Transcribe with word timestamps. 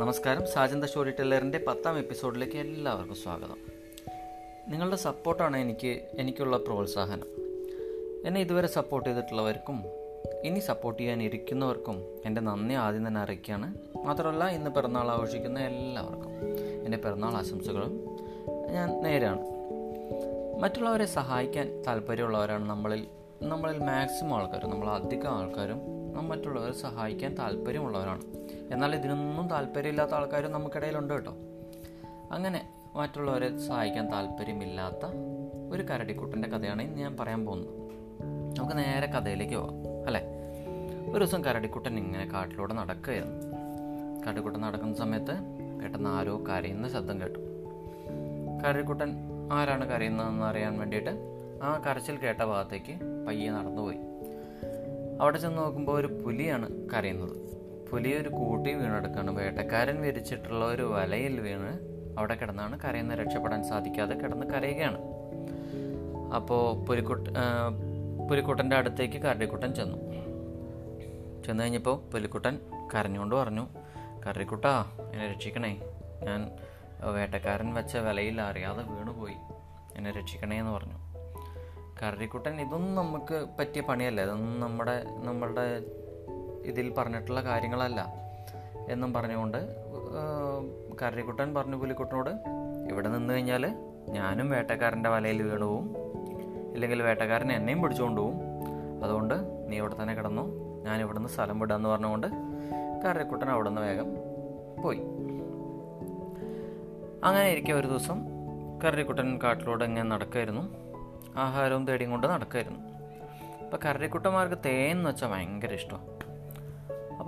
നമസ്കാരം. 0.00 0.46
സാജന്ത 0.46 0.84
സ്റ്റോറി 0.84 1.10
ടെല്ലറിന്റെ 1.10 1.64
പത്താം 1.66 1.98
എപ്പിസോഡിലേക്ക് 1.98 2.56
എല്ലാവർക്കും 2.56 3.16
സ്വാഗതം. 3.16 3.56
നിങ്ങളുടെ 4.68 4.96
സപ്പോർട്ടാണ് 4.96 5.56
എനിക്ക് 5.56 6.08
എനിക്കുള്ള 6.18 6.56
പ്രോത്സാഹനം. 6.56 7.26
എന്നെ 8.26 8.40
ഇതുവരെ 8.40 8.66
സപ്പോർട്ട് 8.66 9.08
ചെയ്തിട്ടുള്ളവർക്കും 9.08 9.84
ഇനി 10.42 10.58
സപ്പോർട്ട് 10.58 11.00
ചെയ്യാൻ 11.02 11.22
ഇരിക്കുന്നവർക്കും 11.22 12.04
എന്റെ 12.26 12.40
നന്ദി 12.40 12.74
ആദ്യം 12.74 13.08
തന്നെ 13.08 13.20
അറിയിക്കുകയാണ്. 13.20 13.74
മാത്രമല്ല 14.04 14.48
ഇന്ന് 14.48 14.70
പിറന്നാൾ 14.70 15.10
ആഘോഷിക്കുന്ന 15.10 15.60
എല്ലാവർക്കും 15.60 16.32
എന്റെ 16.84 16.98
പിറന്നാൾ 16.98 17.30
ആശംസകളും 17.30 18.16
ഞാൻ 18.70 19.02
നേരാണ് 19.02 19.40
മറ്റുള്ളവരെ 20.60 21.06
സഹായിക്കാൻ 21.06 21.82
താല്പര്യമുള്ളവരാണ് 21.86 22.70
നമ്മളിൽ. 22.70 23.06
നമ്മളിൽ 23.42 23.78
മാക്സിമം 23.78 24.34
ആൾക്കാരും 24.34 24.70
നമ്മൾ 24.70 24.88
അധികം 24.88 25.30
ആൾക്കാരും 25.30 25.80
മറ്റുള്ളവരെ 26.28 26.72
സഹായിക്കാൻ 26.72 27.34
താല്പര്യമുള്ളവരാണ്. 27.34 28.22
എന്നാൽ 28.72 28.94
ഇതിനൊന്നും 28.94 29.48
താല്പര്യമില്ലാത്ത 29.48 30.10
ആൾക്കാരും 30.10 30.52
നമുക്കിടയിലുണ്ട് 30.52 31.14
കേട്ടോ. 31.14 31.36
അങ്ങനെ 32.32 32.68
മറ്റുള്ളവരെ 32.96 33.58
സഹായിക്കാൻ 33.58 34.12
താല്പര്യമില്ലാത്ത 34.12 35.06
ഒരു 35.72 35.82
കരടിക്കുട്ടന്റെ 35.82 36.48
കഥയാണ് 36.48 36.82
ഇന്ന് 36.82 36.98
ഞാൻ 36.98 37.16
പറയാൻ 37.16 37.46
പോകുന്നത്. 37.46 37.80
നമുക്ക് 38.58 38.78
നേരെ 38.78 39.06
കഥയിലേക്ക് 39.06 39.54
പോവാം 39.54 40.06
അല്ലേ? 40.06 40.22
ഒരു 41.12 41.24
ദിവസം 41.24 41.44
കരടിക്കുട്ടൻ 41.44 41.98
ഇങ്ങനെ 41.98 42.28
കാട്ടിലൂടെ 42.32 42.74
നടക്കുകയായിരുന്നു. 42.74 43.46
കരടിക്കുട്ടൻ 44.26 44.60
നടക്കുന്ന 44.60 44.96
സമയത്ത് 44.96 45.32
പെട്ടെന്ന് 45.82 46.10
ആരോ 46.10 46.44
കരയുന്ന 46.48 46.88
ശബ്ദം 46.88 47.20
കേട്ടു. 47.20 47.38
കരടിക്കുട്ടൻ 48.64 49.16
ആരാണ് 49.52 49.88
കരയുന്നതെന്ന് 49.88 50.44
അറിയാൻ 50.44 50.78
വേണ്ടിയിട്ട് 50.78 51.10
ആ 51.62 51.82
കരച്ചിൽ 51.86 52.16
കേട്ട 52.16 52.42
ഭാഗത്തേക്ക് 52.42 53.26
പയ്യെ 53.26 53.50
നടന്നുപോയി. 53.50 53.98
അവിടെ 55.20 55.38
ചെന്ന് 55.38 55.58
നോക്കുമ്പോൾ 55.58 56.00
ഒരു 56.00 56.06
പുലിയാണ് 56.06 56.88
കരയുന്നത്. 56.94 57.59
പുലി 57.92 58.20
ഒരു 58.20 58.28
കൂട്ടി 58.28 58.74
വീണെടുക്കാണ് 58.74 59.30
വേട്ടക്കാരൻ 59.30 60.00
വിരിച്ചിട്ടുള്ള 60.00 60.64
ഒരു 60.64 60.82
വലയിൽ 60.82 61.40
വീണ് 61.40 61.78
അവിടെ 62.18 62.34
കിടന്നാണ് 62.34 62.80
കരയുന്ന 62.80 63.14
രക്ഷപ്പെടാൻ 63.14 63.64
സാധിക്കാതെ 63.64 64.14
കിടന്ന് 64.14 64.46
കരയുകയാണ്. 64.46 64.98
അപ്പോൾ 66.34 66.84
പുലിക്കുട്ട 66.84 67.28
പുലിക്കുട്ടന്റെ 68.30 68.76
അടുത്തേക്ക് 68.76 69.18
കരടിക്കുട്ടൻ 69.18 69.74
ചെന്നു. 69.74 69.96
ചെന്ന് 71.44 71.62
കഴിഞ്ഞപ്പോൾ 71.62 72.10
പുലിക്കുട്ടൻ 72.10 72.58
കരഞ്ഞുകൊണ്ട് 72.94 73.34
പറഞ്ഞു 73.34 73.68
കരടിക്കുട്ടാ 74.26 74.86
എന്നെ 75.12 75.32
രക്ഷിക്കണേ. 75.32 75.80
ഞാൻ 76.24 76.50
വേട്ടക്കാരൻ 77.14 77.74
വെച്ച 77.74 77.96
വിലയിൽ 77.96 78.40
അറിയാതെ 78.40 78.82
വീണുപോയി. 78.82 79.34
എന്നെ 79.96 80.10
രക്ഷിക്കണേ 80.10 80.58
എന്ന് 80.58 80.70
പറഞ്ഞു. 80.70 80.98
കരടിക്കുട്ടൻ 82.02 82.60
ഇതൊന്നും 82.60 82.94
നമുക്ക് 82.94 83.46
പറ്റിയ 83.58 83.80
പണിയല്ല? 83.80 84.20
ഇതൊന്നും 84.22 84.60
നമ്മുടെ 84.60 85.04
നമ്മളുടെ 85.24 85.80
ഇതിൽ 86.64 86.94
പറഞ്ഞിട്ടുള്ള 86.98 87.40
കാര്യങ്ങളല്ല 87.40 88.14
എന്നും 88.88 89.12
പറഞ്ഞുകൊണ്ട് 89.12 89.58
കരടിക്കുട്ടൻ 91.02 91.54
പറഞ്ഞു 91.54 91.76
പുലിക്കുട്ടനോട് 91.76 92.30
ഇവിടെ 92.90 93.08
നിന്ന് 93.08 93.34
കഴിഞ്ഞാൽ 93.34 93.66
ഞാനും 94.08 94.50
വേട്ടക്കാരന്റെ 94.50 95.10
വലയിൽ 95.10 95.42
വീണു 95.42 95.64
പോവും. 95.64 95.96
ഇല്ലെങ്കിൽ 96.74 97.02
വേട്ടക്കാരൻ 97.02 97.52
എന്നെയും 97.52 97.82
പിടിച്ചുകൊണ്ട് 97.82 98.20
പോവും. 98.20 98.40
അതുകൊണ്ട് 99.04 99.34
നീ 99.70 99.76
ഇവിടെ 99.76 100.02
തന്നെ 100.02 100.14
കിടന്നു. 100.14 100.44
ഞാൻ 100.84 101.00
ഇവിടുന്ന് 101.00 101.28
സ്ഥലം 101.28 101.60
വിടാന്ന് 101.60 101.88
പറഞ്ഞുകൊണ്ട് 101.88 102.26
കരടിക്കുട്ടൻ 103.04 103.50
അവിടെ 103.50 103.68
നിന്ന് 103.68 103.82
വേഗം 103.82 104.08
പോയി. 104.82 105.00
അങ്ങനെ 107.24 107.48
ഇരിക്കെ 107.50 107.72
ഒരു 107.72 107.86
ദിവസം 107.86 108.26
കരടിക്കുട്ടൻ 108.84 109.40
കാട്ടിലൂടെ 109.42 109.84
ഇങ്ങനെ 109.84 110.08
നടക്കായിരുന്നു. 110.08 110.62
ആഹാരവും 111.36 111.86
തേടിയും 111.86 112.10
കൊണ്ട് 112.10 112.26
നടക്കായിരുന്നു. 112.26 112.80
അപ്പോൾ 113.64 113.76
കരടിക്കുട്ടന്മാർക്ക് 113.84 114.58
തേൻ 114.66 114.96
എന്ന് 114.96 115.10
വെച്ചാൽ 115.10 115.28
ഭയങ്കര 115.28 115.72
ഇഷ്ടമാണ് 115.72 116.29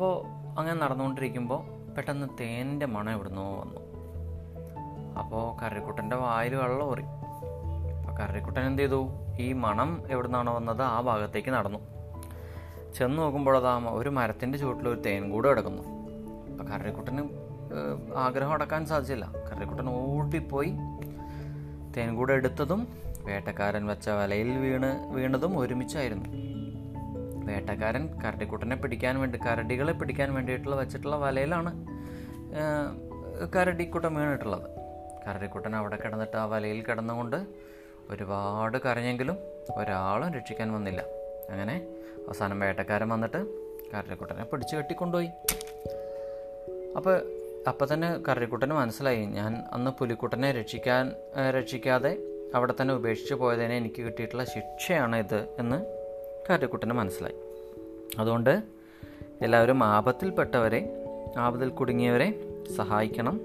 അപ്പോൾ 0.03 0.27
അങ്ങനെ 0.59 0.81
നടന്നുകൊണ്ടിരിക്കുമ്പോൾ 0.81 1.93
പെട്ടെന്ന് 1.95 2.27
തേനിന്റെ 2.41 2.87
മണം 2.87 3.11
എവിടുന്നോ 3.11 3.61
വന്നു. 3.61 3.81
അപ്പോൾ 5.19 5.65
കറിക്കുട്ടന്റെ 5.65 6.17
വായിൽ 6.17 6.55
വെള്ളം 6.55 6.87
ഓറി 6.87 7.03
അപ്പോൾ 7.03 8.17
കറിക്കുട്ടൻ 8.17 8.67
എന്ത് 8.67 8.83
ചെയ്തു? 8.83 9.09
ഈ 9.41 9.53
മണം 9.53 10.03
എവിടുന്നാണോ 10.11 10.55
വന്നത്? 10.55 10.83
ആ 10.83 11.01
ഭാഗത്തേക്ക് 11.01 11.51
നടന്നു. 11.51 11.79
ചെന്ന് 12.93 13.19
നോക്കുമ്പോഴതാ 13.19 13.79
ഒരു 13.91 14.09
മരത്തിന്റെ 14.09 14.59
ചുവട്ടിൽ 14.59 14.89
ഒരു 14.89 15.01
തേൻ 15.01 15.31
കൂടെ 15.31 15.49
കിടക്കുന്നു. 15.49 15.83
അപ്പോൾ 16.51 16.65
കറിക്കുട്ടന് 16.65 17.29
ആഗ്രഹം 18.17 18.53
അടക്കാൻ 18.53 18.87
സാധിച്ചില്ല. 18.87 19.33
കറിക്കുട്ടൻ 19.53 19.89
ഓടിപ്പോയി. 19.89 20.75
തേൻ 21.97 22.17
കൂട് 22.17 22.33
എടുത്തതും 22.33 22.89
വേട്ടക്കാരൻ 23.25 23.87
വെച്ച 23.87 24.11
വലയിൽ 24.11 24.51
വീണ് 24.59 25.15
വീണതും 25.15 25.59
ഒരുമിച്ചായിരുന്നു. 25.59 26.53
വേട്ടക്കാരൻ 27.45 28.21
കരടിക്കുട്ടനെ 28.23 28.77
പിടിക്കാൻ 28.77 29.21
വേണ്ടി 29.21 29.39
കരടികളെ 29.39 29.93
പിടിക്കാൻ 29.93 30.35
വേണ്ടിയിട്ടുള്ള 30.35 30.77
വെച്ചിട്ടുള്ള 30.77 31.17
വലയിലാണ് 31.17 31.73
കരടിക്കുട്ടൻ 33.57 34.15
വീണിട്ടുള്ളത്. 34.15 34.67
കരടിക്കുട്ടൻ 35.27 35.77
അവിടെ 35.77 35.97
കിടന്നിട്ട് 35.97 36.37
ആ 36.37 36.45
വലയിൽ 36.45 36.83
കിടന്നുകൊണ്ട് 36.83 37.47
ഒരുപാട് 38.11 38.79
കരഞ്ഞെങ്കിലും 38.79 39.37
ഒരാളും 39.77 40.35
രക്ഷിക്കാൻ 40.35 40.73
വന്നില്ല. 40.73 41.05
അങ്ങനെ 41.51 41.77
അവസാനം 42.29 42.61
വേട്ടക്കാരൻ 42.61 43.09
വന്നിട്ട് 43.09 43.47
കരടിക്കുട്ടനെ 43.93 44.45
പിടിച്ചു 44.45 44.77
കെട്ടിക്കൊണ്ടുപോയി. 44.77 45.31
അപ്പോൾ 46.97 47.17
അപ്പം 47.69 47.95
തന്നെ 47.95 48.19
കരടിക്കുട്ടന് 48.29 48.71
മനസ്സിലായി 48.71 49.27
ഞാൻ 49.27 49.57
അന്ന് 49.73 49.91
പുലിക്കുട്ടനെ 49.91 50.53
രക്ഷിക്കാൻ 50.53 51.13
രക്ഷിക്കാതെ 51.51 52.19
അവിടെ 52.55 52.75
തന്നെ 52.81 52.95
ഉപേക്ഷിച്ച് 52.95 53.35
പോയതിനെ 53.35 53.77
എനിക്ക് 53.77 54.03
കിട്ടിയിട്ടുള്ള 54.03 54.45
ശിക്ഷയാണ് 54.45 55.17
ഇത് 55.17 55.49
എന്ന് 55.59 56.02
കരടിക്കുട്ടന് 56.51 56.93
മനസ്സിലായി. 56.93 57.35
അതുകൊണ്ട് 58.19 58.63
എല്ലാവരും 59.43 59.85
ആപത്തിൽപ്പെട്ടവരെ 59.85 61.05
ആപത്തിൽ 61.39 61.69
കുടുങ്ങിയവരെ 61.69 62.45
സഹായിക്കണം. 62.77 63.41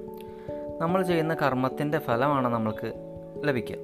നമ്മൾ 0.82 1.04
ചെയ്യുന്ന 1.04 1.34
കർമ്മത്തിന്റെ 1.34 2.00
ഫലമാണ് 2.00 2.48
നമ്മൾക്ക് 2.48 2.94
ലഭിക്കുക. 3.44 3.76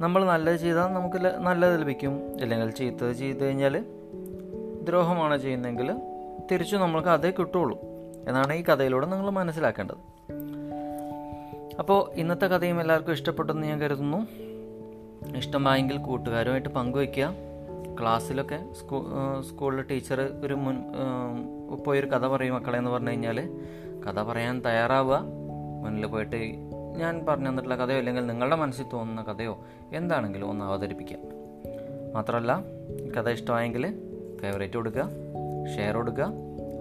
നമ്മൾ 0.00 0.24
നല്ലത് 0.24 0.56
ചെയ്താൽ 0.56 0.86
നമുക്ക് 0.86 1.16
നല്ലത് 1.16 1.80
ലഭിക്കും. 1.80 2.36
അല്ലെങ്കിൽ 2.40 2.70
ചീത്തത് 2.70 3.12
ചെയ്തു 3.12 3.44
കഴിഞ്ഞാൽ 3.44 3.84
ദ്രോഹമാണ് 4.82 5.38
ചെയ്യുന്നതെങ്കിൽ 5.38 5.92
തിരിച്ചു 6.52 6.76
നമ്മൾക്ക് 6.76 7.08
അതേ 7.08 7.30
കിട്ടുള്ളൂ 7.30 7.78
എന്നാണ് 8.28 8.52
ഈ 8.54 8.62
കഥയിലൂടെ 8.62 9.06
നിങ്ങൾ 9.06 9.30
മനസ്സിലാക്കേണ്ടത്. 9.30 9.96
അപ്പോൾ 11.78 12.10
ഇന്നത്തെ 12.14 12.46
കഥയും 12.46 12.80
എല്ലാവർക്കും 12.80 13.12
ഇഷ്ടപ്പെട്ടെന്ന് 13.12 13.66
ഞാൻ 13.66 13.80
കരുതുന്നു. 13.80 14.26
ഇഷ്ടമായെങ്കിൽ 15.36 15.96
കൂട്ടുകാരുമായിട്ട് 15.96 16.68
പങ്കുവയ്ക്കുക. 16.68 17.47
ക്ലാസ്സിലൊക്കെ 18.00 18.72
സ്കൂ 18.80 19.06
സ്കൂളിലെ 19.48 19.82
ടീച്ചർ 19.82 20.20
ഒരു 20.44 20.54
മുൻ 20.54 20.76
പോയൊരു 21.86 22.06
കഥ 22.06 22.26
പറയും 22.26 22.54
മക്കളെ 22.54 22.78
എന്ന് 22.78 22.90
പറഞ്ഞു 22.90 23.10
കഴിഞ്ഞാൽ 23.10 23.38
കഥ 24.06 24.22
പറയാൻ 24.22 24.60
തയ്യാറാവുക. 24.64 25.16
മുന്നിൽ 25.84 26.06
പോയിട്ട് 26.06 26.36
ഞാൻ 26.98 27.26
പറഞ്ഞു 27.28 27.48
തന്നിട്ടുള്ള 27.48 27.76
കഥയോ 27.76 27.98
അല്ലെങ്കിൽ 27.98 28.26
നിങ്ങളുടെ 28.26 28.56
മനസ്സിൽ 28.56 28.84
തോന്നുന്ന 28.92 29.22
കഥയോ 29.22 29.64
എന്താണെങ്കിലും 29.92 30.50
ഒന്ന് 30.50 30.64
അവതരിപ്പിക്കുക 30.64 31.16
മാത്രമല്ല 32.14 32.52
കഥ 33.16 33.28
ഇഷ്ടമായെങ്കിൽ 33.28 33.84
ഫേവറേറ്റ് 34.42 34.74
കൊടുക്കുക 34.74 35.04
ഷെയർ 35.76 35.94
കൊടുക്കുക 35.96 36.24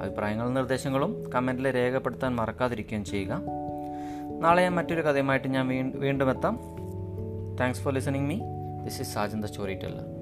അഭിപ്രായങ്ങളും 0.03 0.53
നിർദ്ദേശങ്ങളും 0.53 1.31
കമന്റിൽ 1.35 1.75
രേഖപ്പെടുത്താൻ 1.75 2.35
മറക്കാതിരിക്കുകയും 2.35 3.05
ചെയ്യുക. 3.05 3.33
നാളെ 4.39 4.61
ഞാൻ 4.61 4.75
മറ്റൊരു 4.75 5.01
കഥയുമായിട്ട് 5.01 5.47
ഞാൻ 5.47 5.67
വീണ്ടും 5.95 6.29
എത്താം. 6.29 6.57
Thanks 7.59 7.81
for 7.81 7.93
listening 7.93 8.29
me 8.29 8.37
this 8.85 9.01
is 9.01 9.13
Sajan 9.13 9.41
the 9.41 9.45
storyteller 9.83 10.16